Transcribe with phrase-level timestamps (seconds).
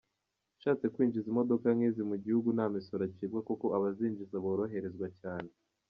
[0.57, 5.49] Ushatse kwinjiza imodoka nk’izi mu gihugu nta misoro acibwa kuko abazinjiza boroherezwa cyane.